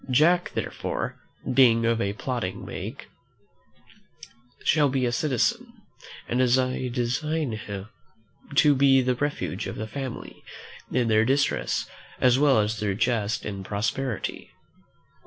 [0.09, 1.19] Jack, therefore,
[1.53, 3.05] being of a plodding make,
[4.63, 5.73] shall be a citizen:
[6.27, 7.87] and I design him
[8.55, 10.41] to be the refuge of the family
[10.91, 11.87] in their distress,
[12.19, 14.49] as well as their jest in prosperity.